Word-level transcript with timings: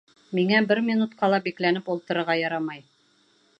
Миңә 0.37 0.61
бер 0.71 0.81
минутҡа 0.87 1.29
ла 1.35 1.39
бикләнеп 1.49 1.93
ултырырға 1.95 2.39
ярамай! 2.43 2.85